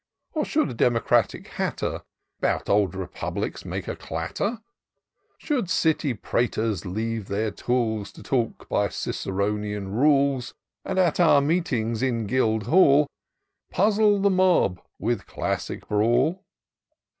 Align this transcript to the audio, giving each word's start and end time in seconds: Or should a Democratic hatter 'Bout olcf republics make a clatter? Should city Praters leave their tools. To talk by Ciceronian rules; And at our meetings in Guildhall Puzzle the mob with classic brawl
Or 0.33 0.45
should 0.45 0.71
a 0.71 0.73
Democratic 0.73 1.45
hatter 1.47 2.01
'Bout 2.39 2.65
olcf 2.69 2.95
republics 2.95 3.63
make 3.63 3.87
a 3.87 3.95
clatter? 3.95 4.63
Should 5.37 5.69
city 5.69 6.15
Praters 6.15 6.87
leave 6.87 7.27
their 7.27 7.51
tools. 7.51 8.11
To 8.13 8.23
talk 8.23 8.67
by 8.67 8.87
Ciceronian 8.89 9.89
rules; 9.91 10.55
And 10.83 10.97
at 10.97 11.19
our 11.19 11.39
meetings 11.39 12.01
in 12.01 12.25
Guildhall 12.25 13.05
Puzzle 13.69 14.19
the 14.21 14.31
mob 14.31 14.81
with 14.97 15.27
classic 15.27 15.87
brawl 15.87 16.45